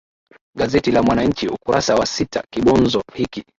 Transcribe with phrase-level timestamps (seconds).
[0.55, 3.43] gazeti la mwananchi ukurasa wa sita kibonzo hiki